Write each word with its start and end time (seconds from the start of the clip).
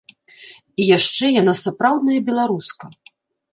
І 0.79 0.87
яшчэ 0.97 1.29
яна 1.41 1.53
сапраўдная 1.63 2.19
беларуска. 2.33 2.93